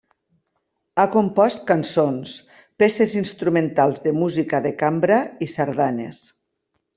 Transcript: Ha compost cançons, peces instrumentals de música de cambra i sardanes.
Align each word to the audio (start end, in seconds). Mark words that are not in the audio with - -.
Ha 1.01 1.03
compost 1.15 1.59
cançons, 1.71 2.31
peces 2.83 3.13
instrumentals 3.21 4.03
de 4.07 4.15
música 4.23 4.63
de 4.69 4.73
cambra 4.81 5.19
i 5.47 5.51
sardanes. 5.53 6.25